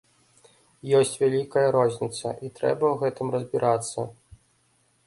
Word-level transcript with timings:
Ёсць 0.99 1.13
вялікая 1.23 1.67
розніца 1.77 2.27
і 2.33 2.47
трэба 2.57 2.85
ў 2.93 3.05
гэтым 3.05 3.27
разбірацца. 3.39 4.11